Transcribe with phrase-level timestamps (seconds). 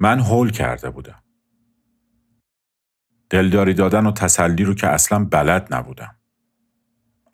[0.00, 1.22] من هول کرده بودم.
[3.30, 6.16] دلداری دادن و تسلی رو که اصلا بلد نبودم.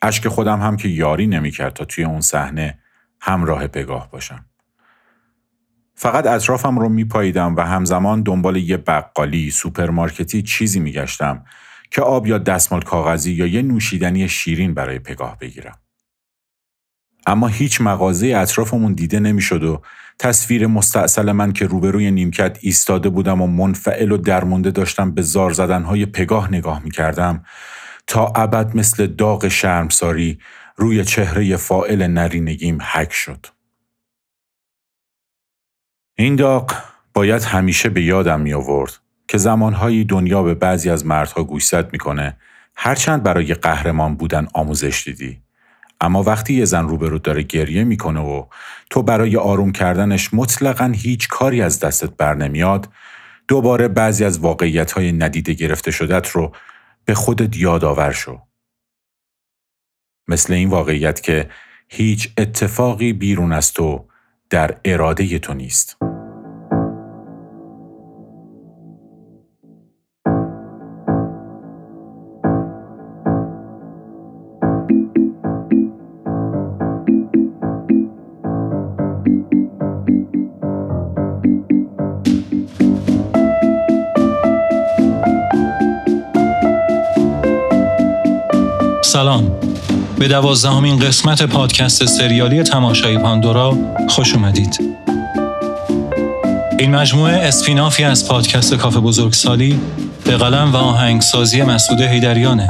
[0.01, 2.79] اشک خودم هم که یاری نمی‌کرد تا توی اون صحنه
[3.21, 4.45] همراه پگاه باشم.
[5.95, 11.45] فقط اطرافم رو میپاییدم و همزمان دنبال یه بقالی، سوپرمارکتی چیزی میگشتم
[11.91, 15.79] که آب یا دستمال کاغذی یا یه نوشیدنی شیرین برای پگاه بگیرم.
[17.25, 19.81] اما هیچ مغازه اطرافمون دیده نمی‌شد و
[20.19, 25.51] تصویر مستاصل من که روبروی نیمکت ایستاده بودم و منفعل و درمونده داشتم به زار
[25.51, 27.43] زدنهای پگاه نگاه می‌کردم
[28.07, 30.39] تا ابد مثل داغ شرمساری
[30.75, 33.45] روی چهره فائل نرینگیم حک شد.
[36.17, 36.73] این داغ
[37.13, 42.37] باید همیشه به یادم می آورد که زمانهایی دنیا به بعضی از مردها گوشزد می‌کنه
[42.75, 45.44] هرچند برای قهرمان بودن آموزش دیدی
[46.01, 48.45] اما وقتی یه زن روبرو داره گریه می‌کنه و
[48.89, 52.89] تو برای آروم کردنش مطلقا هیچ کاری از دستت بر نمیاد
[53.47, 56.51] دوباره بعضی از واقعیت های ندیده گرفته شدت رو
[57.05, 58.41] به خودت یادآور شو.
[60.27, 61.49] مثل این واقعیت که
[61.89, 64.07] هیچ اتفاقی بیرون از تو
[64.49, 66.14] در اراده تو نیست.
[90.35, 93.77] دوازدهمین قسمت پادکست سریالی تماشای پاندورا
[94.09, 94.79] خوش اومدید.
[96.79, 99.79] این مجموعه اسپینافی از پادکست کافه بزرگسالی
[100.25, 102.69] به قلم و آهنگسازی مسعود هیدریانه.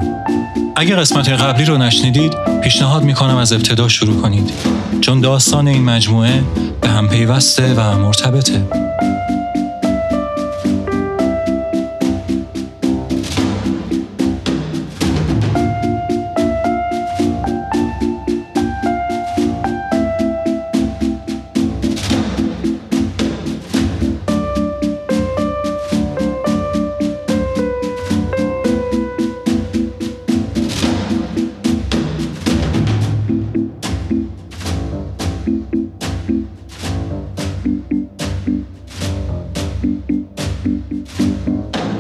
[0.76, 4.52] اگر قسمت قبلی رو نشنیدید پیشنهاد می‌کنم از ابتدا شروع کنید.
[5.02, 6.44] چون داستان این مجموعه
[6.82, 8.85] به هم پیوسته و مرتبطه.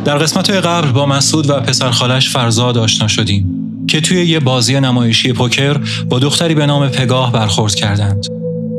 [0.05, 3.47] در قسمت قبل با مسعود و پسر خالش فرزاد آشنا شدیم
[3.87, 5.77] که توی یه بازی نمایشی پوکر
[6.09, 8.25] با دختری به نام پگاه برخورد کردند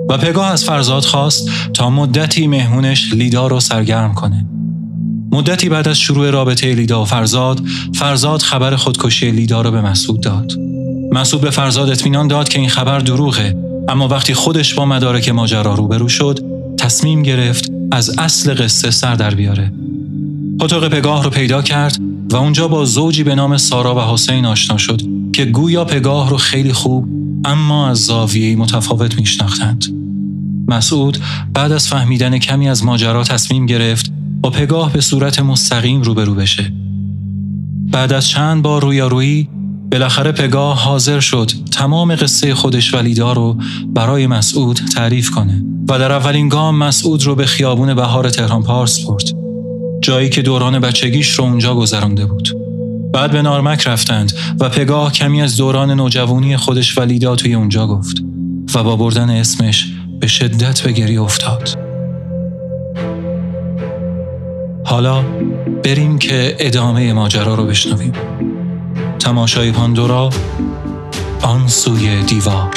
[0.08, 4.46] و پگاه از فرزاد خواست تا مدتی مهمونش لیدا رو سرگرم کنه.
[5.32, 7.60] مدتی بعد از شروع رابطه لیدا و فرزاد،
[7.94, 10.52] فرزاد خبر خودکشی لیدا رو به مسعود داد.
[11.12, 13.56] مسعود به فرزاد اطمینان داد که این خبر دروغه
[13.88, 16.40] اما وقتی خودش با مدارک ماجرا روبرو شد
[16.78, 19.72] تصمیم گرفت از اصل قصه سر در بیاره
[20.60, 21.98] اتاق پگاه رو پیدا کرد
[22.32, 25.02] و اونجا با زوجی به نام سارا و حسین آشنا شد
[25.32, 27.08] که گویا پگاه رو خیلی خوب
[27.44, 29.84] اما از زاویه‌ای متفاوت میشناختند.
[30.68, 31.18] مسعود
[31.54, 36.72] بعد از فهمیدن کمی از ماجرا تصمیم گرفت با پگاه به صورت مستقیم روبرو بشه.
[37.92, 39.48] بعد از چند بار رویارویی
[39.92, 42.96] بالاخره پگاه حاضر شد تمام قصه خودش و
[43.34, 43.56] رو
[43.94, 49.00] برای مسعود تعریف کنه و در اولین گام مسعود رو به خیابون بهار تهران پارس
[49.00, 49.45] برد.
[50.06, 52.48] جایی که دوران بچگیش رو اونجا گذرانده بود.
[53.12, 57.86] بعد به نارمک رفتند و پگاه کمی از دوران نوجوانی خودش و لیدا توی اونجا
[57.86, 58.22] گفت
[58.74, 61.78] و با بردن اسمش به شدت به گری افتاد.
[64.84, 65.22] حالا
[65.84, 68.12] بریم که ادامه ماجرا رو بشنویم.
[69.18, 70.30] تماشای پاندورا
[71.42, 72.70] آن سوی دیوار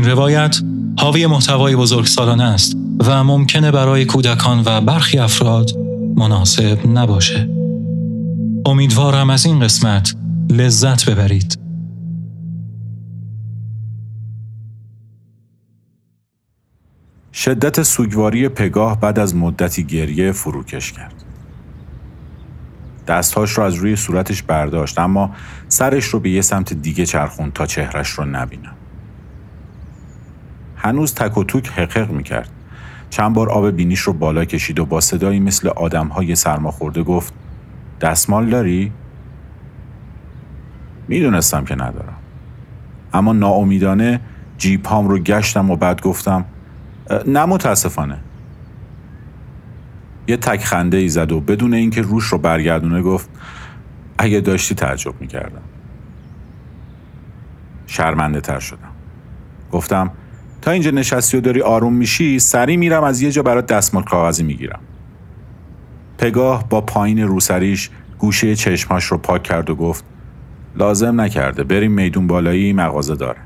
[0.00, 0.56] این روایت
[0.98, 2.76] حاوی محتوای بزرگسالانه است
[3.06, 5.70] و ممکنه برای کودکان و برخی افراد
[6.16, 7.48] مناسب نباشه.
[8.66, 10.14] امیدوارم از این قسمت
[10.50, 11.58] لذت ببرید.
[17.32, 21.24] شدت سوگواری پگاه بعد از مدتی گریه فروکش کرد.
[23.08, 25.30] دستهاش رو از روی صورتش برداشت اما
[25.68, 28.79] سرش رو به یه سمت دیگه چرخون تا چهرش رو نبینم
[30.82, 32.50] هنوز تک و توک حقق می‌کرد.
[33.10, 37.34] چند بار آب بینیش رو بالا کشید و با صدایی مثل آدم های سرماخورده گفت
[38.00, 38.92] دستمال داری؟
[41.08, 42.16] می‌دونستم که ندارم.
[43.12, 44.20] اما ناامیدانه
[44.58, 46.44] جیب هام رو گشتم و بعد گفتم
[47.26, 48.18] نه متاسفانه.
[50.28, 53.28] یه تک خنده ای زد و بدون اینکه روش رو برگردونه گفت
[54.18, 55.62] اگه داشتی تعجب می‌کردم.
[57.86, 58.90] شرمنده تر شدم.
[59.72, 60.10] گفتم
[60.62, 64.42] تا اینجا نشستی و داری آروم میشی سری میرم از یه جا برات دستمال کاغذی
[64.42, 64.80] می‌گیرم.
[66.18, 70.04] پگاه با پایین روسریش گوشه چشماش رو پاک کرد و گفت
[70.76, 73.38] لازم نکرده بریم میدون بالایی مغازه داره.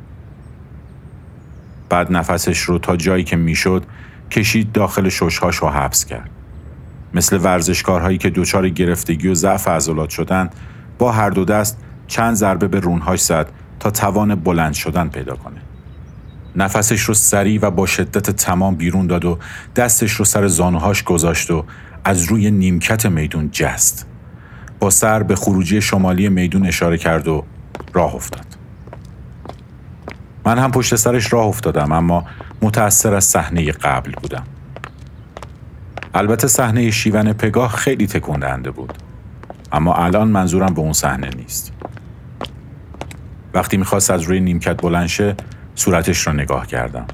[1.88, 3.84] بعد نفسش رو تا جایی که می‌شد
[4.30, 6.30] کشید داخل ششهاش رو حبس کرد.
[7.14, 10.50] مثل ورزشکارهایی که دچار گرفتگی و ضعف عضلات شدن
[10.98, 13.50] با هر دو دست چند ضربه به رونهاش زد
[13.80, 15.60] تا توان بلند شدن پیدا کنه.
[16.56, 19.38] نفسش رو سریع و با شدت تمام بیرون داد و
[19.76, 21.64] دستش رو سر زانوهاش گذاشت و
[22.04, 24.06] از روی نیمکت میدون جست.
[24.80, 27.44] با سر به خروجی شمالی میدون اشاره کرد و
[27.92, 28.46] راه افتاد.
[30.46, 32.24] من هم پشت سرش راه افتادم اما
[32.62, 34.44] متأثر از صحنه قبل بودم.
[36.14, 38.92] البته صحنه شیون پگاه خیلی تکون بود
[39.72, 41.72] اما الان منظورم به اون صحنه نیست.
[43.54, 45.34] وقتی می‌خواست از روی نیمکت بلند شه
[45.74, 47.06] صورتش را نگاه کردم.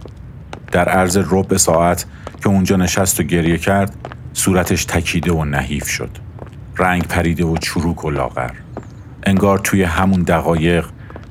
[0.72, 2.06] در عرض ربع ساعت
[2.42, 3.94] که اونجا نشست و گریه کرد
[4.32, 6.10] صورتش تکیده و نحیف شد.
[6.76, 8.50] رنگ پریده و چروک و لاغر.
[9.22, 10.86] انگار توی همون دقایق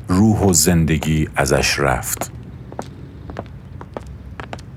[0.07, 2.31] روح و زندگی ازش رفت.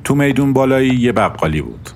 [0.05, 1.91] تو میدون بالایی یه بقالی بود.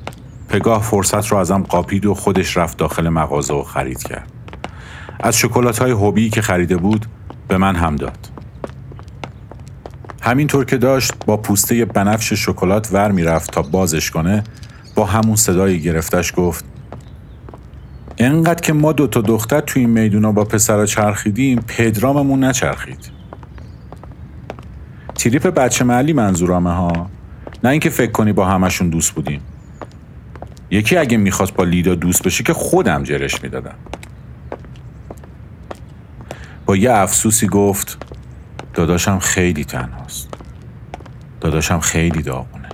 [0.49, 4.33] پگاه فرصت رو ازم قاپید و خودش رفت داخل مغازه و خرید کرد.
[5.21, 7.07] از شکلات های هوبی که خریده بود
[7.49, 8.36] به من هم داد.
[10.27, 14.45] همینطور که داشت با پوسته بنفش شکلات ور می‌رفت تا بازش کنه
[14.95, 16.65] با همون صدای گرفتش گفت
[18.19, 23.11] انقدر که ما دوتا دختر توی این میدونا با پسرا چرخیدیم پدراممون نچرخید.
[25.15, 27.11] تریپ بچه محلی منظورامه ها
[27.65, 29.41] نه اینکه فکر کنی با همشون دوست بودیم.
[30.71, 33.75] یکی اگه می‌خواست با لیدا دوست بشه که خودم جرش می‌دادم.
[36.67, 38.06] با یه افسوسی گفت
[38.77, 40.29] داداشم خیلی تنهاست.
[41.41, 42.69] داداشم خیلی داغونه.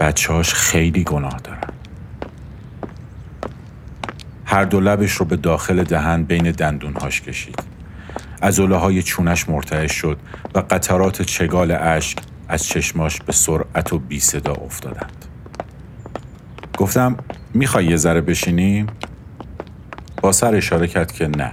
[0.00, 1.60] بچهاش خیلی گناه دارن.
[4.44, 7.62] هر دو لبش رو به داخل دهن بین دندونهاش کشید.
[8.42, 10.18] از های چونش مرتعش شد
[10.54, 12.18] و قطرات چگال اشک
[12.48, 15.24] از چشماش به سرعت و بی صدا افتادند.
[16.78, 17.16] گفتم
[17.54, 18.86] می‌خوای یه ذره بشینیم؟
[20.22, 21.52] با سر اشاره کرد که نه.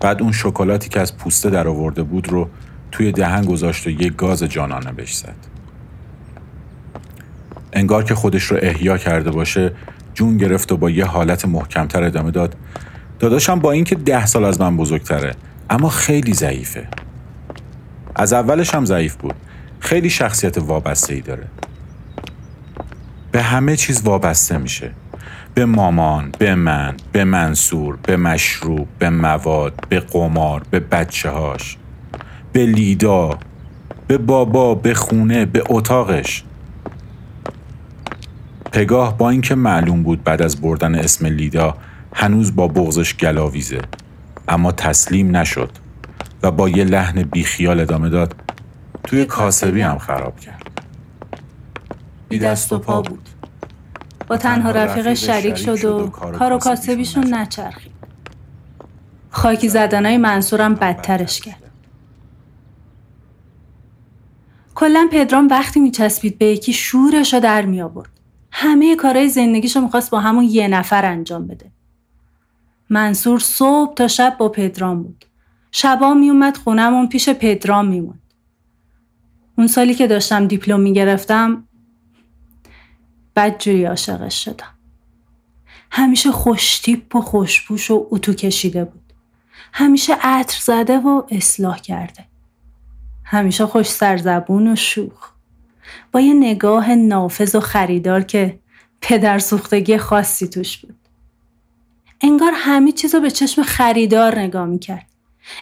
[0.00, 2.48] بعد اون شکلاتی که از پوسته در آورده بود رو
[2.92, 5.36] توی دهن گذاشت و یه گاز جانانه بش زد.
[7.72, 9.72] انگار که خودش رو احیا کرده باشه
[10.14, 12.56] جون گرفت و با یه حالت محکمتر ادامه داد.
[13.18, 15.34] داداشم با اینکه ده سال از من بزرگتره
[15.70, 16.88] اما خیلی ضعیفه.
[18.14, 19.34] از اولش هم ضعیف بود.
[19.80, 21.46] خیلی شخصیت وابسته ای داره.
[23.32, 24.90] به همه چیز وابسته میشه.
[25.56, 31.76] به مامان، به من، به منصور، به مشروب، به مواد، به قمار، به بچه هاش
[32.52, 33.38] به لیدا
[34.06, 36.44] به بابا، به خونه، به اتاقش.
[38.72, 41.76] پگاه با اینکه معلوم بود بعد از بردن اسم لیدا
[42.14, 43.80] هنوز با بغزش گلاویزه
[44.48, 45.70] اما تسلیم نشد
[46.42, 48.34] و با یه لحن بیخیال ادامه داد
[49.04, 50.70] توی کاسبی هم خراب کرد.
[52.28, 53.28] بی دست و پا بود.
[54.26, 57.92] با تنها رفیق شریک شد و کار و کاسبیشون نچرخید
[59.30, 61.62] خاکی زدنهای منصورم بدترش کرد
[64.74, 68.10] کلا پدرام وقتی میچسبید به یکی شورش رو در می آورد.
[68.52, 71.70] همه کارهای زندگیشو می‌خواست با همون یه نفر انجام بده.
[72.90, 75.24] منصور صبح تا شب با پدرام بود.
[75.70, 78.22] شبا میومد خونمون پیش پدرام میموند.
[79.58, 81.68] اون سالی که داشتم دیپلم می‌گرفتم
[83.36, 84.74] بدجوری عاشقش شدم.
[85.90, 89.12] همیشه خوشتیپ و خوشبوش و اتو کشیده بود.
[89.72, 92.24] همیشه عطر زده و اصلاح کرده.
[93.24, 95.30] همیشه خوش سرزبون و شوخ.
[96.12, 98.58] با یه نگاه نافذ و خریدار که
[99.00, 100.96] پدر سوختگی خاصی توش بود.
[102.20, 105.06] انگار همه چیز رو به چشم خریدار نگاه می‌کرد.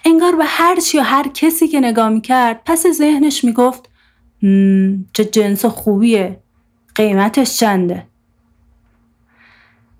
[0.05, 3.89] انگار به هر چی و هر کسی که نگاه می‌کرد پس ذهنش می‌گفت
[5.13, 6.41] چه جنس خوبیه
[6.95, 8.07] قیمتش چنده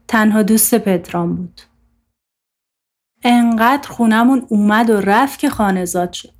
[0.09, 1.61] تنها دوست پدرام بود.
[3.23, 6.33] انقدر خونمون اومد و رفت که خانهزاد شد.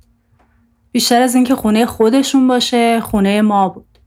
[0.91, 3.99] بیشتر از اینکه خونه خودشون باشه خونه ما بود.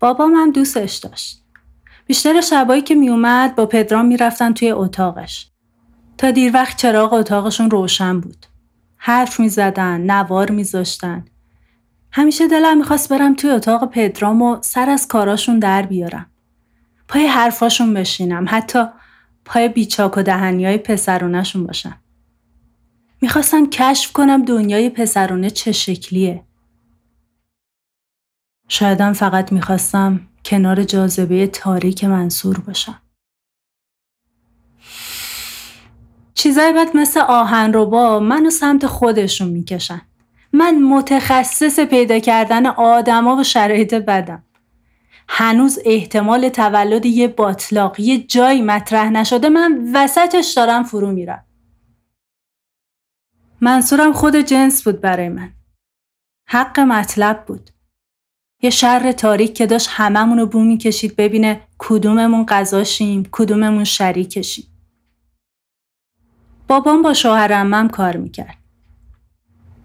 [0.00, 1.44] بابام هم دوستش داشت.
[2.06, 5.50] بیشتر شبایی که میومد با پدرام می‌رفتن توی اتاقش.
[6.18, 8.46] تا دیر وقت چراغ اتاقشون روشن بود.
[8.96, 11.24] حرف می‌زدن، نوار میذاشتن.
[12.16, 16.30] همیشه دلم می‌خواست برم توی اتاق پدرام و سر از کاراشون در بیارم.
[17.08, 18.46] پای حرفاشون بشینم.
[18.48, 18.84] حتی
[19.44, 22.00] پای بیچاک و دهنی های پسرونشون باشم.
[23.20, 26.44] می‌خواستم کشف کنم دنیای پسرونه چه شکلیه.
[28.68, 33.00] شایدم فقط می‌خواستم کنار جاذبه تاریک منصور باشم.
[36.34, 40.02] چیزای بد مثل آهن رو با منو سمت خودشون می‌کشن.
[40.54, 44.42] من متخصص پیدا کردن آدما و شرایط بدم.
[45.28, 51.44] هنوز احتمال تولد یه باطلاق یه جایی مطرح نشده من وسطش دارم فرو میرم.
[53.60, 55.52] منصورم خود جنس بود برای من.
[56.46, 57.70] حق مطلب بود.
[58.62, 64.66] یه شر تاریک که داشت هممون رو بو می‌کشید ببینه کدوممون قضاشیم کدوممون شریکشیم.
[66.68, 68.63] بابام با شوهرمم کار می‌کرد.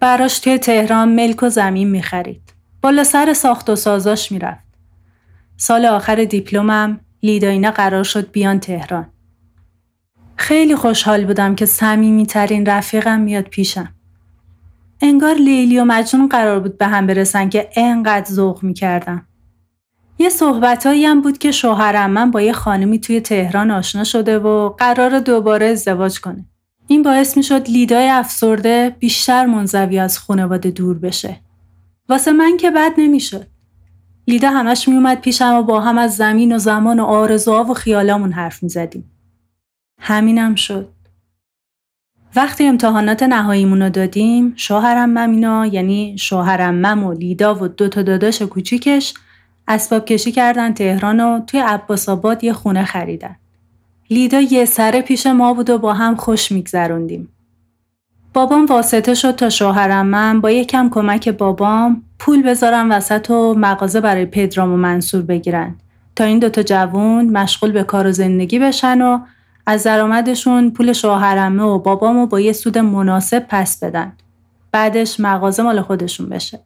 [0.00, 2.52] براش توی تهران ملک و زمین می‌خرید.
[2.82, 4.64] بالا سر ساخت و سازاش می‌رفت.
[5.56, 9.06] سال آخر دیپلمم لیداینا قرار شد بیان تهران.
[10.36, 13.94] خیلی خوشحال بودم که سمیمی ترین رفیقم میاد پیشم.
[15.00, 19.26] انگار لیلی و مجنون قرار بود به هم برسن که انقدر ذوق می‌کردم.
[20.18, 24.68] یه صحبتایی هم بود که شوهرم من با یه خانمی توی تهران آشنا شده و
[24.68, 26.44] قرار دوباره ازدواج کنه.
[26.90, 31.36] این باعث می شد لیدای افسرده بیشتر منزوی از خانواده دور بشه.
[32.08, 33.46] واسه من که بد نمی‌شد.
[34.28, 38.32] لیدا همش میومد پیشم و با هم از زمین و زمان و آرزوها و خیالامون
[38.32, 39.10] حرف می‌زدیم.
[40.00, 40.88] همینم شد.
[42.36, 48.02] وقتی امتحانات نهاییمون رو دادیم شوهرم ممینا یعنی شوهرم مم و لیدا و دو تا
[48.02, 49.14] داداش کوچیکش
[49.68, 53.36] اسباب کشی کردن تهران و توی عباس آباد یه خونه خریدن.
[54.10, 57.28] لیدا یه سر پیش ما بود و با هم خوش میگذروندیم.
[58.34, 64.00] بابام واسطه شد تا شوهرم من با یکم کمک بابام پول بذارم وسط و مغازه
[64.00, 65.74] برای پدرام و منصور بگیرن
[66.16, 69.20] تا این دوتا جوون مشغول به کار و زندگی بشن و
[69.66, 74.12] از درآمدشون پول شوهرمه و بابامو با یه سود مناسب پس بدن.
[74.72, 76.60] بعدش مغازه مال خودشون بشه.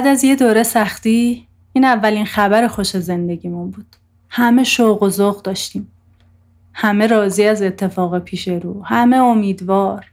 [0.00, 3.96] بعد از یه دوره سختی این اولین خبر خوش زندگیمون بود.
[4.28, 5.92] همه شوق و ذوق داشتیم.
[6.74, 8.84] همه راضی از اتفاق پیش رو.
[8.84, 10.06] همه امیدوار.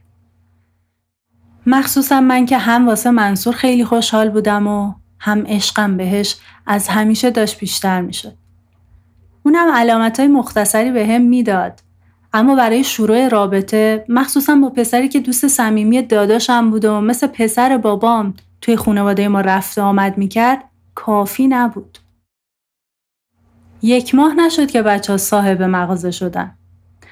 [1.66, 7.30] مخصوصا من که هم واسه منصور خیلی خوشحال بودم و هم عشقم بهش از همیشه
[7.30, 8.34] داشت بیشتر می‌شد.
[9.42, 11.80] اونم علامت های مختصری به هم می‌داد.
[12.32, 17.76] اما برای شروع رابطه مخصوصا با پسری که دوست صمیمی داداشم بود و مثل پسر
[17.76, 21.98] بابام توی خانواده ما رفت آمد می‌کرد کافی نبود.
[23.82, 26.54] یک ماه نشد که بچه ها صاحب مغازه شدن.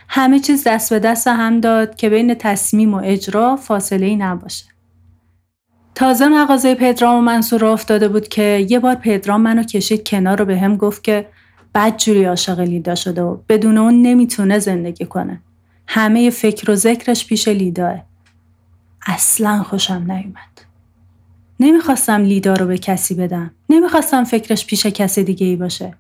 [0.09, 4.65] همه چیز دست به دست هم داد که بین تصمیم و اجرا فاصله ای نباشه.
[5.95, 10.45] تازه مغازه پدرام و منصور افتاده بود که یه بار پدرام منو کشید کنار و
[10.45, 11.29] به هم گفت که
[11.75, 15.43] بدجوری عاشق لیدا شده و بدون اون نمی‌تونه زندگی کنه.
[15.89, 18.03] همه فکر و ذکرش پیش لیداه.
[19.07, 20.56] اصلا خوشم نیومد.
[21.61, 23.51] نمی‌خواستم لیدا رو به کسی بدم.
[23.71, 25.95] نمی‌خواستم فکرش پیش کسی دیگه ای باشه.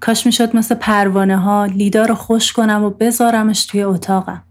[0.00, 4.42] کاش می‌شد مثل پروانه ها لیدا رو خوش کنم و بذارمش توی اتاقم.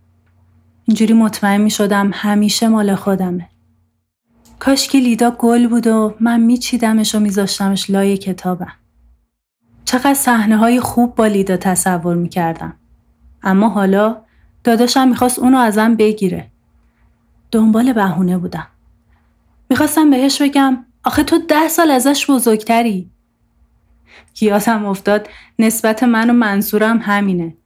[0.86, 3.50] اینجوری مطمئن می شدم همیشه مال خودمه.
[4.60, 8.74] کاش که لیدا گل بود و من میچیدمش و میذاشتمش لای کتابم.
[9.86, 12.74] چقدر صحنه های خوب با لیدا تصور می‌کردم.
[13.44, 14.18] اما حالا
[14.64, 16.52] داداشم می‌خواست اونو ازم بگیره.
[17.52, 18.68] دنبال بهونه بودم.
[19.70, 23.12] می‌خواستم بهش بگم آخه تو ده سال ازش بزرگتری.
[24.42, 25.28] یادم افتاد
[25.60, 27.58] نسبت من و منصورم همینه.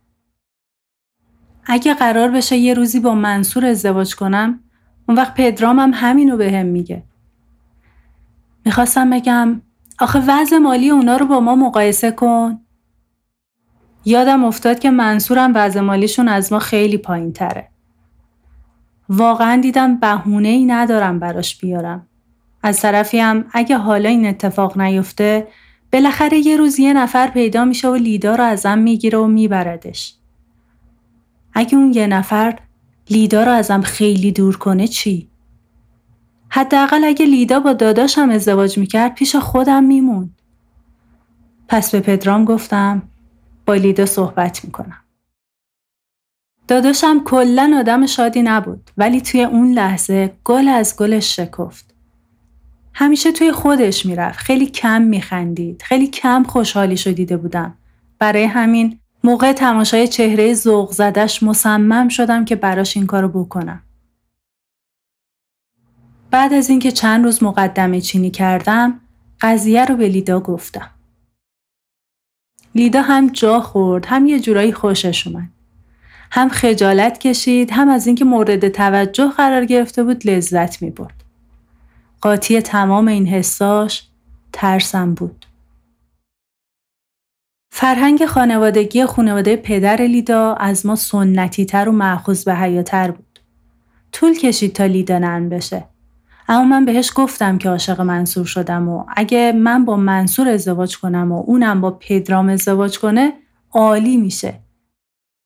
[1.65, 4.60] اگه قرار بشه یه روزی با منصور ازدواج کنم
[5.07, 7.03] اون وقت پدرامم همینو به هم میگه.
[8.65, 9.62] می‌خواستم بگم
[10.00, 12.60] آخه وضع مالی اونا رو با ما مقایسه کن.
[14.05, 17.72] یادم افتاد که منصورم وضع مالیشون از ما خیلی پایین تره.
[19.15, 22.08] واقعا دیدم بهونه ای ندارم براش بیارم.
[22.63, 25.48] از طرفی هم اگه حالا این اتفاق نیفته
[25.91, 30.15] بالاخره یه روز یه نفر پیدا میشه و لیدا رو ازم می‌گیره و میبردش.
[31.53, 32.60] اگه اون یه نفر
[33.10, 35.29] لیدا رو ازم خیلی دور کنه چی؟
[36.50, 40.29] حداقل اگه لیدا با داداشم ازدواج می‌کرد پیش خودم میمون.
[41.67, 43.01] پس به پدرام گفتم
[43.65, 45.02] با لیدا صحبت می‌کنم.
[46.67, 51.93] داداشم کلا آدم شادی نبود ولی توی اون لحظه گل از گلش شکفت.
[52.93, 54.39] همیشه توی خودش می‌رفت.
[54.39, 55.82] خیلی کم میخندید.
[55.82, 57.74] خیلی کم خوشحالی دیده بودم.
[58.20, 63.84] برای همین موقع تماشای چهره زوغ زدش مصمم شدم که براش این کارو بکنم.
[66.32, 69.00] بعد از اینکه چند روز مقدمه چینی کردم
[69.41, 70.89] قضیه رو به لیدا گفتم.
[72.75, 75.50] لیدا هم جا خورد هم یه جورایی خوشش اومد.
[76.35, 81.23] هم خجالت کشید هم از اینکه مورد توجه قرار گرفته بود لذت می برد.
[82.21, 84.07] قاطی تمام این حساش
[84.53, 85.45] ترسم بود.
[87.71, 93.39] فرهنگ خانوادگی خانواده پدر لیدا از ما سنتی تر و معخوض به حیاتر بود.
[94.11, 95.85] طول کشید تا لیدا نن بشه.
[96.47, 101.31] اما من بهش گفتم که عاشق منصور شدم و اگه من با منصور ازدواج کنم
[101.31, 103.34] و اونم با پدرام ازدواج کنه
[103.71, 104.63] عالی میشه.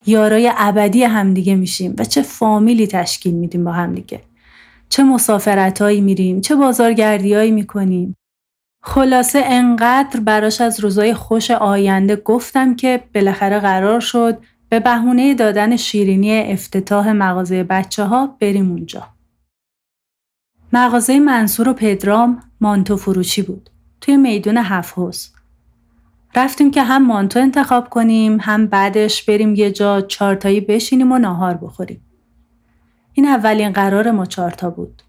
[0.08, 4.20] یارای ابدی همدیگه میشیم و چه فامیلی تشکیل میدیم با همدیگه.
[4.88, 8.16] چه مسافرتهایی میریم، چه بازارگردیهایی می‌کنیم.
[8.82, 15.76] خلاصه انقدر براش از روزای خوش آینده گفتم که بالاخره قرار شد به بهونه دادن
[15.76, 19.08] شیرینی افتتاح مغازه بچه ها بریم اونجا.
[20.72, 23.70] مغازه منصور و پدرام مانتو فروشی بود.
[24.00, 24.94] توی میدون هفت
[26.34, 31.54] رفتیم که هم مانتو انتخاب کنیم هم بعدش بریم یه جا چارتایی بشینیم و ناهار
[31.54, 32.04] بخوریم.
[33.12, 35.02] این اولین قرار ما چارتا بود.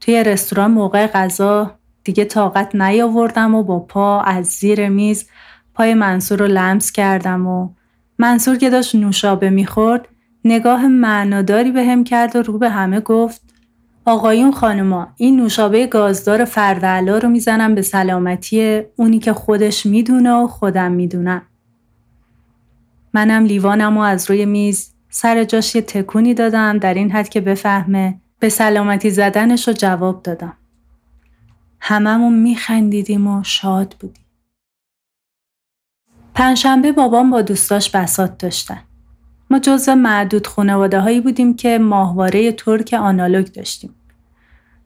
[0.00, 5.28] توی رستوران موقع غذا دیگه طاقت نیاوردم و با پا از زیر میز
[5.74, 7.68] پای منصور رو لمس کردم و
[8.18, 10.08] منصور که داشت نوشابه می‌خورد
[10.44, 13.43] نگاه معناداری به هم کرد و رو به همه گفت
[14.06, 20.46] آقایون خانما این نوشابه گازدار فردعلا رو می‌زنم به سلامتی اونی که خودش می‌دونه و
[20.46, 21.42] خودم می‌دونم.
[23.14, 27.40] منم لیوانم و از روی میز سر جاش یه تکونی دادم در این حد که
[27.40, 30.56] بفهمه به سلامتی زدنش رو جواب دادم.
[31.80, 34.24] هممون میخندیدیم و شاد بودیم.
[36.34, 38.82] پنجشنبه بابام با دوستاش بسات داشتن.
[39.50, 43.94] ما جزو معدود خانواده هایی بودیم که ماهواره ترک آنالوگ داشتیم.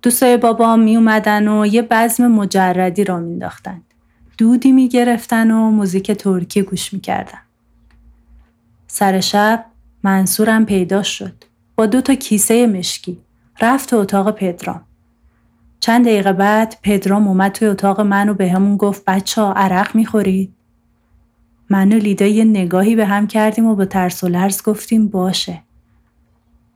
[0.03, 3.83] دوستای بابا می اومدن و یه بزم مجردی را مینداختن.
[4.38, 7.38] دودی می گرفتن و موزیک ترکی گوش می کردن.
[8.87, 9.64] سر شب
[10.03, 11.44] منصورم پیدا شد.
[11.77, 13.18] با دو تا کیسه مشکی.
[13.61, 14.81] رفت تو اتاق پدرام.
[15.81, 19.94] چند دقیقه بعد پدرام اومد توی اتاق من و به همون گفت بچه ها عرق
[19.94, 20.55] می‌خورید؟
[21.70, 25.62] من و لیدا یه نگاهی به هم کردیم و با ترس و لرز گفتیم باشه.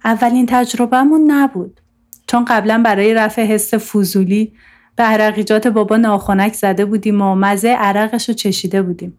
[0.05, 1.81] اولین تجربهمون نبود.
[2.27, 4.53] چون قبلا برای رفع حس فضولی
[4.97, 9.19] به عرقیجات بابا ناخونک زده بودیم و مزه عرقش رو چشیده بودیم.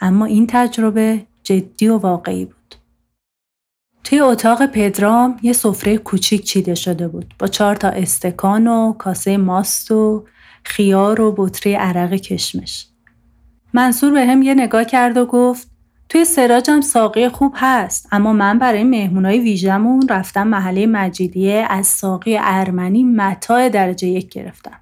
[0.00, 2.74] اما این تجربه جدی و واقعی بود.
[4.04, 9.36] توی اتاق پدرام یه سفره کوچیک چیده شده بود با چهار تا استکان و کاسه
[9.36, 10.24] ماست و
[10.64, 12.86] خیار و بطری عرق کشمش.
[13.74, 15.70] منصور به هم یه نگاه کرد و گفت
[16.08, 22.36] توی سراجم ساقی خوب هست اما من برای مهمونای ویژمون رفتم محله مجیدیه از ساقی
[22.40, 24.80] ارمنی متاع درجه یک گرفتم.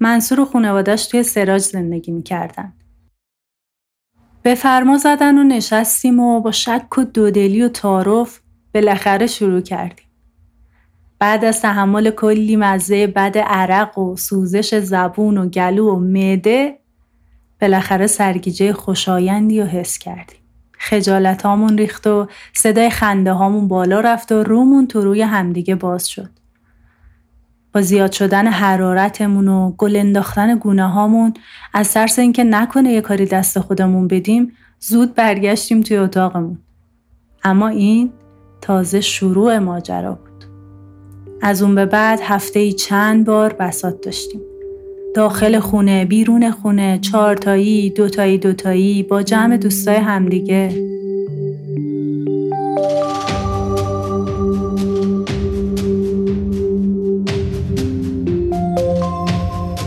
[0.00, 2.72] منصور و خانوادش توی سراج زندگی می‌کردن.
[4.42, 8.40] به فرما زدن و نشستیم و با شک و دودلی و تعارف
[8.74, 10.06] بالاخره شروع کردیم.
[11.18, 16.81] بعد از تحمل کلی مزه بد عرق و سوزش زبون و گلو و معده
[17.62, 20.38] بالاخره سرگیجه خوشایندی و حس کردیم.
[20.78, 26.08] خجالت هامون ریخت و صدای خنده هامون بالا رفت و رومون تو روی همدیگه باز
[26.08, 26.30] شد.
[27.72, 31.34] با زیاد شدن حرارتمون و گل انداختن گونه هامون
[31.74, 36.58] از ترس اینکه نکنه یه کاری دست خودمون بدیم زود برگشتیم توی اتاقمون.
[37.44, 38.12] اما این
[38.60, 40.44] تازه شروع ماجرا بود.
[41.42, 44.40] از اون به بعد هفته ای چند بار بسات داشتیم.
[45.14, 50.68] داخل خونه، بیرون خونه، چهارتایی، دوتایی دوتایی با جمع دوستای همدیگه.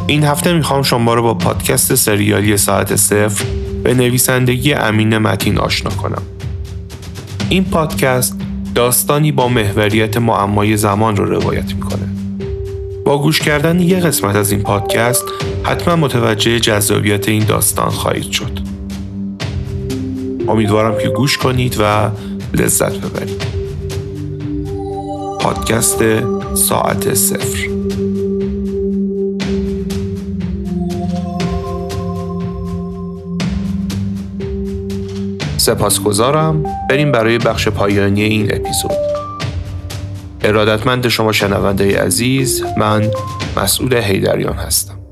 [0.07, 3.45] این هفته می‌خوام شما رو با پادکست سریالی ساعت صفر
[3.83, 6.21] به نویسندگی امین متین آشنا کنم.
[7.49, 8.39] این پادکست
[8.75, 12.04] داستانی با محوریت معمای زمان رو روایت می‌کنه.
[13.05, 15.23] با گوش کردن یه قسمت از این پادکست
[15.63, 18.59] حتما متوجه جذابیت این داستان خواهید شد.
[20.47, 22.09] امیدوارم که گوش کنید و
[22.53, 23.45] لذت ببرید.
[25.39, 26.03] پادکست
[26.55, 27.69] ساعت صفر
[35.57, 39.04] سپاسگزارم بریم برای بخش پایانی این اپیزود
[40.45, 43.11] ارادتمند شما شنونده عزیز من
[43.57, 45.05] مسئول هیدریان هستم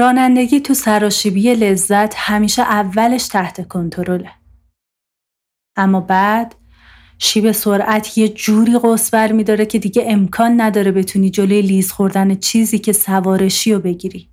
[0.00, 4.30] رانندگی تو سراشیبی لذت همیشه اولش تحت کنترله.
[5.76, 6.54] اما بعد
[7.22, 12.34] شیب سرعت یه جوری قوس بر میداره که دیگه امکان نداره بتونی جلوی لیز خوردن
[12.34, 14.28] چیزی که سوارشی رو بگیری.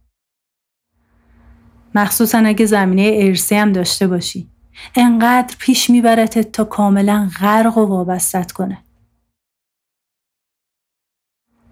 [1.96, 4.50] مخصوصا اگه زمینه ارسی هم داشته باشی.
[4.96, 8.84] انقدر پیش میبرتت تا کاملا غرق و وابستت کنه.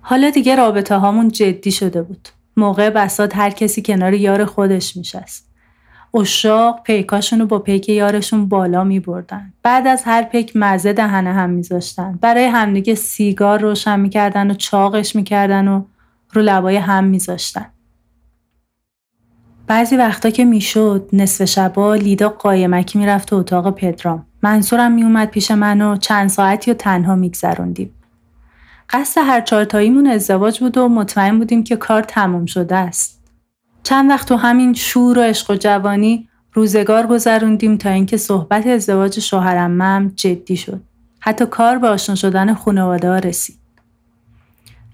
[0.01, 2.30] حالا دیگه رابطه هامون جدی شده بود.
[2.58, 5.55] موقع بسات هر کسی کنار یار خودش میشست.
[6.15, 9.54] اشاق پیکاشون رو با پیک یارشون بالا می بردن.
[9.63, 12.19] بعد از هر پیک مزه دهنه هم میذاشتن.
[12.21, 15.84] برای همدیگه سیگار روشن می‌کردن و چاقش می‌کردن و
[16.34, 17.65] رو لبای هم میذاشتن.
[19.67, 24.25] بعضی وقتا که می‌شد نصف شبا لیدا قایمکی می‌رفت تو اتاق پدرام.
[24.41, 27.93] منصورم میومد پیش من و چند ساعتی و تنها میگذروندیم.
[28.89, 33.14] قصد هر چارتاییمون ازدواج بود و مطمئن بودیم که کار تموم شده است.
[33.86, 39.19] چند وقت تو همین شور و عشق و جوانی روزگار گذروندیم تا اینکه صحبت ازدواج
[39.19, 40.82] شوهرمم جدی شد.
[41.19, 43.60] حتی کار به آشنا شدن خانواده ها رسید.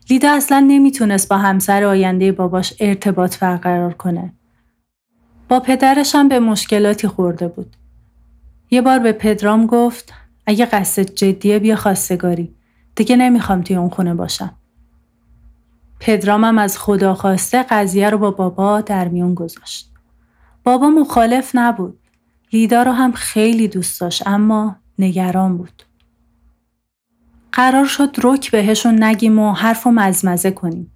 [0.10, 4.34] لیدا اصلا نمی‌تونست با همسر آینده باباش ارتباط برقرار کنه.
[5.50, 7.76] با پدرش هم به مشکلاتی خورده بود.
[8.72, 10.14] یه بار به پدرام گفت
[10.46, 12.56] اگه قصد جدیه بیا خواستگاری.
[12.96, 14.58] دیگه نمی‌خوام توی اون خونه باشم.
[16.02, 19.92] پدرامم از خدا خواسته قضیه رو با بابا در میون گذاشت.
[20.64, 22.00] بابا مخالف نبود.
[22.54, 25.84] لیدا رو هم خیلی دوست داشت اما نگران بود.
[27.52, 30.92] قرار شد رک بهشون نگیم و حرف و مزمزه کنیم.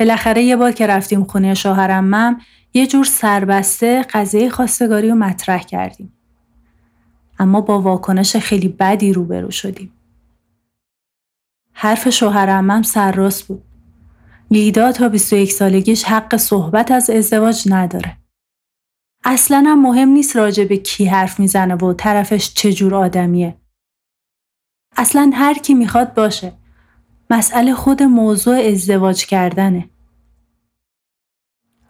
[0.00, 2.40] بالاخره یه بار که رفتیم خونه شوهرمم
[2.74, 6.12] یه جور سربسته قضیه خواستگاری رو مطرح کردیم.
[7.38, 9.92] اما با واکنش خیلی بدی روبرو شدیم.
[11.72, 13.73] حرف شوهرمم سرراست بود.
[14.50, 18.16] لیدا تا 21 سالگیش حق صحبت از ازدواج نداره.
[19.24, 23.56] اصلا هم مهم نیست راجع به کی حرف می‌زنه و طرفش چجور آدمیه.
[24.96, 26.52] اصلا هر کی می‌خواد باشه.
[27.30, 29.90] مسئله خود موضوع ازدواج کردنه.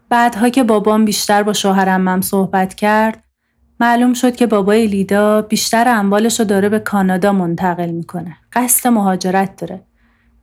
[0.09, 3.25] بعدها که بابام بیشتر با شوهرم صحبت کرد
[3.81, 8.37] معلوم شد که بابای لیدا بیشتر اموالش رو داره به کانادا منتقل می‌کنه.
[8.53, 9.87] قصد مهاجرت داره.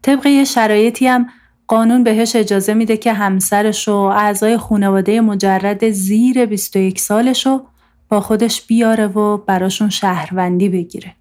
[0.02, 1.30] طبق یه شرایطی هم
[1.72, 7.66] قانون بهش اجازه میده که همسرش و اعضای خانواده مجرد زیر 21 سالش رو
[8.10, 11.16] با خودش بیاره و براشون شهروندی بگیره.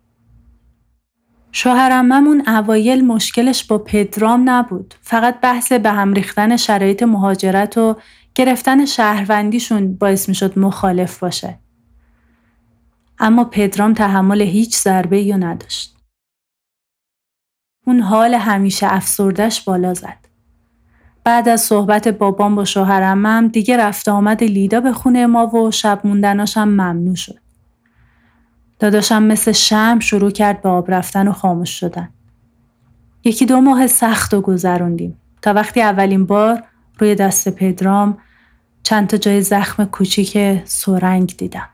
[1.53, 4.95] شوهرممون اوایل مشکلش با پدرام نبود.
[5.01, 7.97] فقط بحث به هم ریختن شرایط مهاجرت و
[8.35, 11.59] گرفتن شهروندیشون باعث می‌شد مخالف باشه.
[13.19, 15.97] اما پدرام تحمل هیچ ضربه یا نداشت.
[17.87, 20.30] اون حال همیشه افسردش بالا زد.
[21.25, 26.01] بعد از صحبت بابام با شوهرمم دیگه رفت آمد لیدا به خونه ما و شب
[26.05, 27.39] موندناشم ممنوع شد.
[28.79, 32.09] داداشم مثل شم شروع کرد به آب رفتن و خاموش شدن.
[33.25, 36.63] یکی دو ماه سخت و گذروندیم تا وقتی اولین بار
[36.99, 38.19] روی دست پدرام
[38.83, 41.69] چند تا جای زخم کوچیک سرنگ دیدم.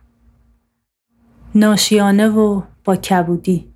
[1.54, 3.72] ناشیانه و با کبودی.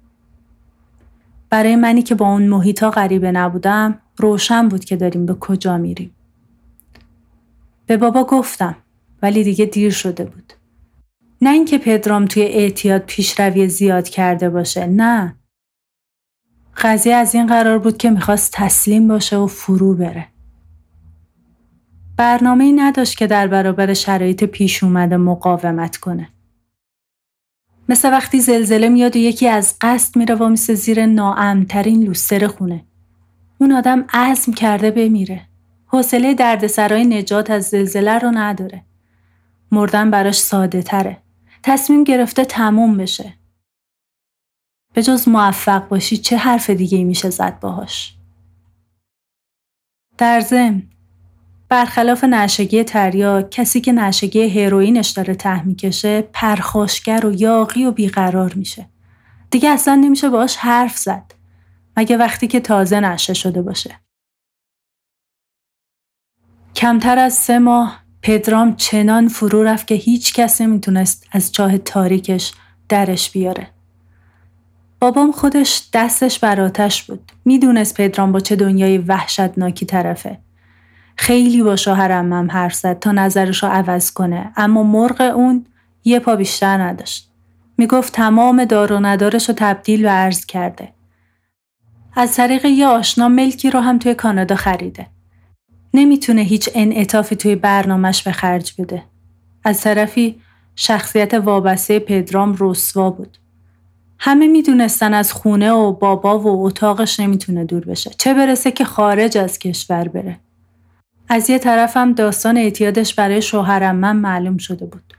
[1.50, 6.14] برای منی که با اون محیطا غریبه نبودم روشن بود که داریم به کجا میریم.
[7.87, 8.76] به بابا گفتم
[9.22, 10.52] ولی دیگه دیر شده بود.
[11.42, 15.37] نه اینکه پدرام توی اعتیاد پیشروی زیاد کرده باشه نه
[16.76, 20.26] قضیه از این قرار بود که می‌خواست تسلیم باشه و فرو بره
[22.16, 26.28] برنامه ای نداشت که در برابر شرایط پیش اومده مقاومت کنه
[27.88, 32.85] مثل وقتی زلزله میاد و یکی از قصد میره و مثل زیر ناامترین لوستر خونه
[33.60, 35.46] اون آدم عزم کرده بمیره
[35.86, 38.84] حوصله دردسرای نجات از زلزله رو نداره
[39.72, 41.16] مردن براش ساده تره
[41.62, 43.34] تصمیم گرفته تموم بشه.
[44.94, 48.14] به جز موفق باشی چه حرف دیگه میشه زد باهاش؟
[50.18, 50.82] در ضمن
[51.68, 58.54] برخلاف نشگی تریا کسی که نشگی هروئینش داره ته می‌کشه پرخاشگر و یاقی و بیقرار
[58.54, 58.86] میشه.
[59.50, 61.39] دیگه اصلا نمیشه باهاش حرف زد.
[61.96, 64.00] مگه وقتی که تازه نشه شده باشه.
[66.74, 72.53] کمتر از سه ماه پدرام چنان فرو رفت که هیچ کس نمی‌تونست از چاه تاریکش
[72.88, 73.70] درش بیاره.
[75.00, 77.33] بابام خودش دستش بر آتش بود.
[77.44, 80.38] می‌دونست پدرام با چه دنیای وحشتناکی طرفه.
[81.16, 85.66] خیلی با شوهر امم حرف زد تا نظرش رو عوض کنه اما مرغ اون
[86.05, 87.31] یه پا بیشتر نداشت.
[87.79, 90.92] می‌گفت تمام دار و ندارش رو تبدیل به ارز کرده.
[92.16, 95.06] از طریق یه آشنا ملکی رو هم توی کانادا خریده.
[95.94, 99.02] نمی‌تونه هیچ انعطافی توی برنامهش به خرج بده.
[99.64, 100.40] از طرفی
[100.76, 103.38] شخصیت وابسته پدرام رسوا بود.
[104.18, 108.10] همه می‌دونستن از خونه و بابا و اتاقش نمی‌تونه دور بشه.
[108.18, 110.40] چه برسه که خارج از کشور بره.
[111.28, 115.14] از یه طرفم داستان اعتیادش برای شوهرم من معلوم شده بود.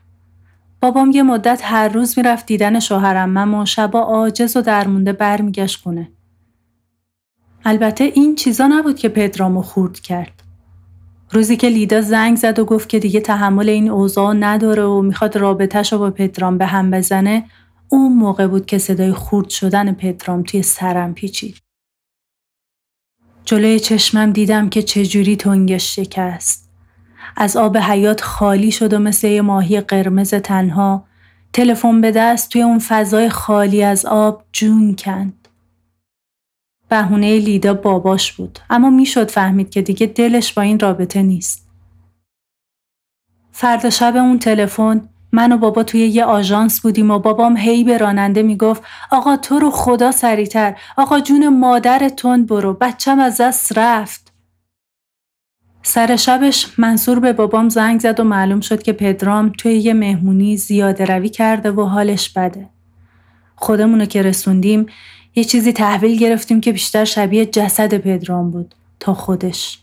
[0.81, 5.83] بابام یه مدت هر روز می‌رفت دیدن شوهرم من و شبا عاجز و درمونده برمیگشت
[5.83, 6.11] خونه.
[7.65, 10.43] البته این چیزا نبود که پدرامو خورد کرد.
[11.31, 15.37] روزی که لیدا زنگ زد و گفت که دیگه تحمل این اوضاع نداره و می‌خواد
[15.37, 17.45] رابطهش رو با پدرام به هم بزنه
[17.89, 21.57] اون موقع بود که صدای خورد شدن پدرام توی سرم پیچید.
[23.45, 26.69] جلوی چشمم دیدم که چجوری تنگش شکست.
[27.37, 31.05] از آب حیات خالی شد و مثل یه ماهی قرمز تنها
[31.53, 35.40] تلفن به دست توی اون فضای خالی از آب جون کند.
[36.91, 38.59] بهونه لیدا باباش بود.
[38.69, 41.67] اما می‌شد فهمید که دیگه دلش با این رابطه نیست.
[43.51, 47.97] فردا شب اون تلفن من و بابا توی یه آژانس بودیم و بابام هی به
[47.97, 53.77] راننده می‌گفت آقا تو رو خدا سریتر آقا جون مادر تند برو بچم از دست
[53.77, 54.33] رفت.
[55.83, 60.57] سر شبش منصور به بابام زنگ زد و معلوم شد که پدرام توی یه مهمونی
[60.57, 62.69] زیاده روی کرده و حالش بده.
[63.55, 64.85] خودمونو که رسوندیم
[65.35, 69.79] یه چیزی تحویل گرفتیم که بیشتر شبیه جسد پدرام بود تا خودش.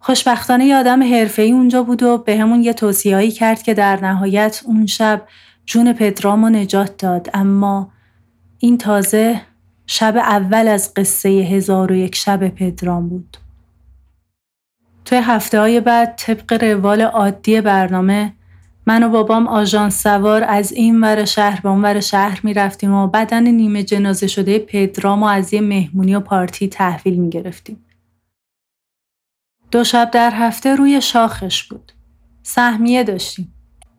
[0.00, 4.62] خوشبختانه یه آدم حرفه‌ای اونجا بود و به همون یه توصیهایی کرد که در نهایت
[4.64, 5.22] اون شب
[5.66, 7.90] جون پدرام رو نجات داد اما
[8.58, 9.40] این تازه
[9.86, 13.36] شب اول از قصه هزار و یک شب پدرام بود.
[15.04, 18.32] توی هفته های بعد طبق روال عادی برنامه
[18.88, 22.92] من و بابام آژانس سوار از این ور شهر به اون ور شهر می رفتیم
[22.92, 27.84] و بدن نیمه جنازه شده پدرام و از یه مهمونی و پارتی تحویل می گرفتیم.
[29.70, 31.92] دو شب در هفته روی شاخش بود.
[32.42, 33.52] سهمیه داشتیم.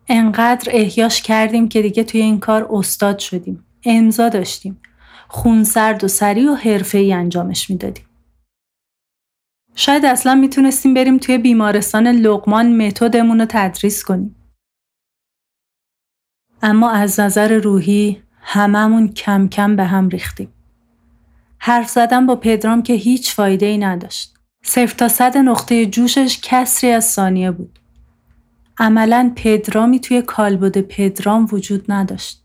[0.08, 3.66] انقدر احیاش کردیم که دیگه توی این کار استاد شدیم.
[3.86, 4.82] امضا داشتیم.
[5.28, 8.06] خونسرد و سریع و حرفه‌ای انجامش می‌دادیم.
[9.76, 14.37] شاید اصلا می‌تونستیم بریم توی بیمارستان لقمان متدمون رو تدریس کنیم.
[16.62, 20.50] اما از نظر روحی هممون کم کم به هم ریختیم.
[21.60, 24.34] حرف زدن با پدرام که هیچ فایده ای نداشت.
[24.64, 27.80] صرف تا صد نقطه جوشش کسری از ثانیه بود.
[28.78, 32.44] عملا پدرامی توی کالبد پدرام وجود نداشت.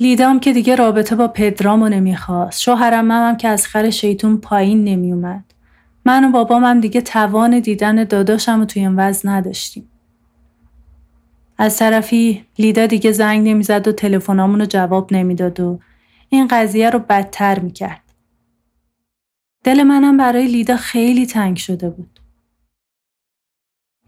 [0.00, 2.60] لیدام که دیگه رابطه با پدرامو نمی‌خواست.
[2.60, 5.44] شوهرم هم که از خر شیطون پایین نمیومد.
[6.04, 9.90] من و بابام هم دیگه توان دیدن داداشم رو توی این وضع نداشتیم.
[11.58, 15.80] از طرفی لیدا دیگه زنگ نمی‌زد و تلفنامون رو جواب نمی‌داد و
[16.28, 18.00] این قضیه رو بدتر می‌کرد.
[19.64, 22.20] دل منم برای لیدا خیلی تنگ شده بود.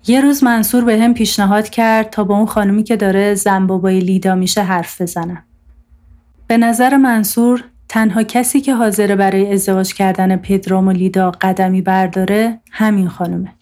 [0.06, 4.00] یه روز منصور به هم پیشنهاد کرد تا با اون خانومی که داره زن بابای
[4.00, 5.44] لیدا میشه حرف بزنم.
[6.46, 12.60] به نظر منصور تنها کسی که حاضر برای ازدواج کردن پدرام و لیدا قدمی برداره
[12.72, 13.54] همین خانومه.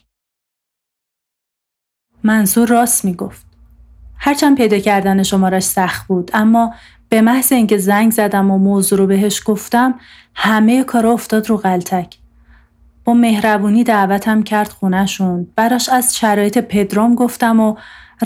[2.23, 3.54] منصور راست می‌گفت.
[4.16, 6.74] هرچند پیدا کردن شمارش سخت بود اما
[7.09, 9.94] به محض اینکه زنگ زدم و موضوع رو بهش گفتم
[10.35, 12.18] همه کارا افتاد رو غلطک
[13.05, 17.77] با مهربونی دعوتم کرد خونهشون براش از شرایط پدرام گفتم و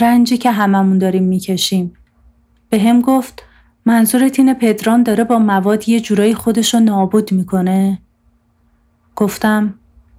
[0.01, 1.93] رنجی که هممون داریم می‌کشیم
[2.71, 3.43] به هم گفت
[3.87, 7.99] منظورت اینه پدرام داره با مواد یه جورایی خودشو نابود می‌کنه؟
[9.17, 9.75] گفتم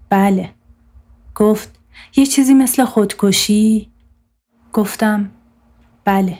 [0.09, 0.49] بله
[1.35, 1.79] گفت
[2.15, 3.91] یه چیزی مثل خودکشی؟
[4.73, 5.31] گفتم
[6.05, 6.37] بله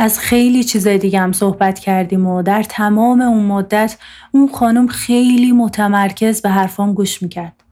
[0.00, 3.98] از خیلی چیزای دیگه هم صحبت کردیم و در تمام اون مدت
[4.32, 7.64] اون خانم خیلی متمرکز به حرفام گوش می‌کرد.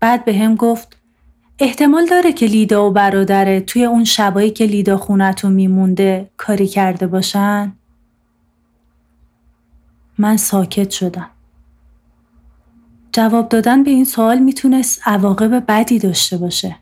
[0.00, 0.96] بعد به هم گفت
[1.58, 7.06] احتمال داره که لیدا و برادره توی اون شبایی که لیدا خونتون میمونده کاری کرده
[7.06, 7.72] باشن؟
[10.18, 11.30] من ساکت شدم.
[13.12, 16.76] جواب دادن به این سوال می‌تونست عواقب بدی داشته باشه.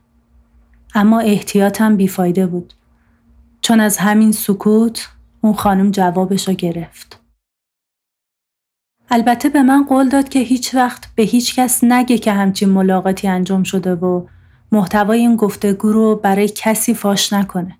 [0.95, 2.73] اما احتیاطم بیفایده بود.
[3.61, 5.09] چون از همین سکوت
[5.41, 7.19] اون خانم جوابش رو گرفت.
[9.11, 13.27] البته به من قول داد که هیچ وقت به هیچ کس نگه که همچین ملاقاتی
[13.27, 14.27] انجام شده و
[14.71, 17.77] محتوای این گفتگو رو برای کسی فاش نکنه.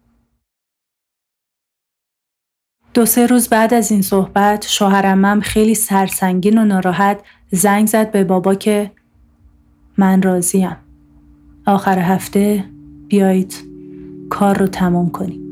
[2.94, 8.24] دو سه روز بعد از این صحبت شوهرمم خیلی سرسنگین و ناراحت زنگ زد به
[8.24, 8.92] بابا که
[9.98, 10.78] من راضیم.
[11.66, 12.66] آخر هفته
[13.10, 13.54] بیایید
[14.30, 15.49] کار رو تمام کنیم.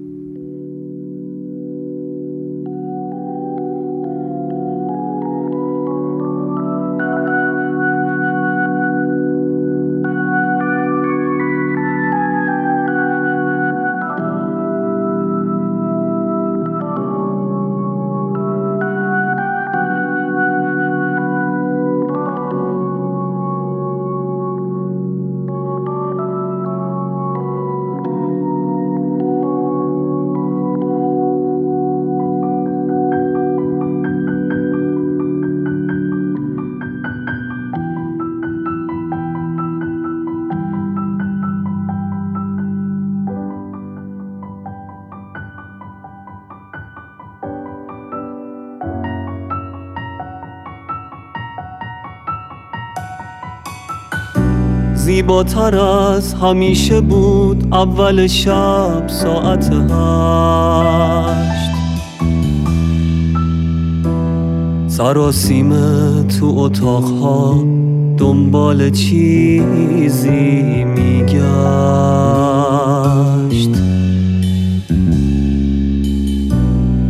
[55.27, 61.71] زیباتر از همیشه بود اول شب ساعت هشت.
[64.87, 67.63] سراسیمه تو اتاقها
[68.17, 71.47] دنبال چیزی میگشت.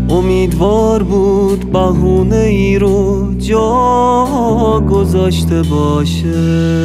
[0.09, 6.77] امیدوار بود بهونه ای رو جا گذاشته باشه.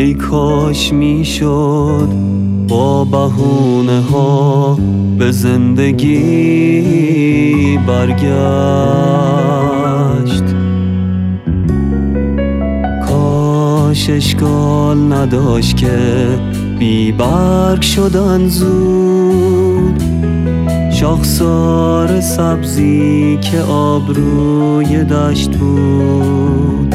[0.00, 2.08] ای کاش می‌شد
[2.68, 4.78] با بهونه ها
[5.18, 6.18] به زندگی
[7.86, 8.24] برگشت.
[13.08, 15.98] کاش اشکال نداشت که
[16.78, 20.02] بی برگ شدن زود.
[20.92, 26.94] شاخسار سبزی که آبروی دشت بود.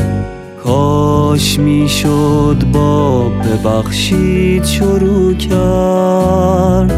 [0.64, 1.15] کاش
[1.58, 6.92] می‌شد با ببخشید شروع کرد.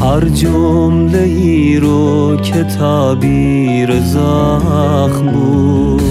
[0.00, 6.02] هر جمله ای رو که تعبیر زخم بود.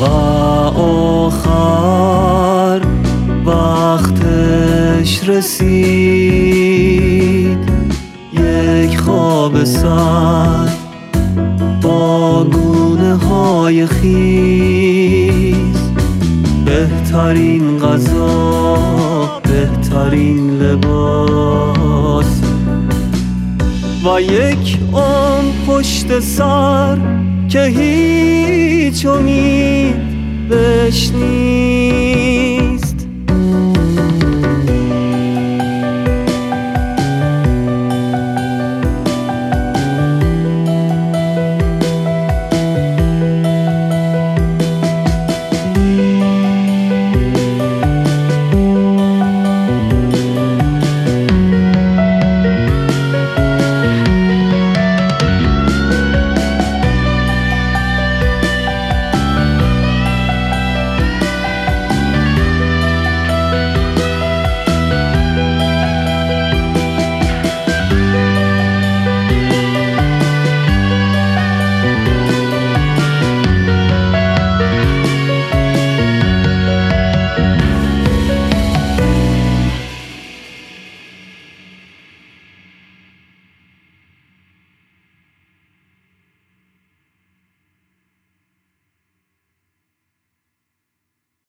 [0.00, 0.04] و
[1.24, 2.80] آخر
[3.46, 6.54] وقتش رسید.
[8.32, 10.68] یک خواب سر
[11.82, 12.42] با
[13.16, 15.54] های خیز.
[16.64, 22.40] بهترین غذا بهترین لباس.
[24.04, 26.98] و یک آن پشت سر
[27.48, 29.96] که هیچ امید
[30.48, 32.53] بهش نیست.